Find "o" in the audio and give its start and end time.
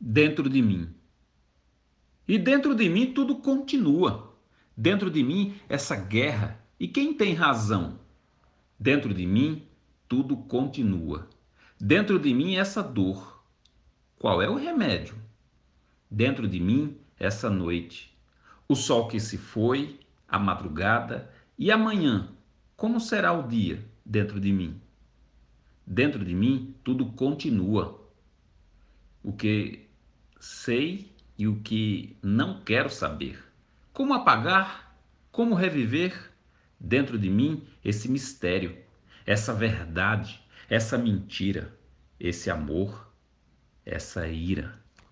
14.48-14.56, 18.66-18.74, 23.32-23.46, 29.22-29.32, 31.46-31.60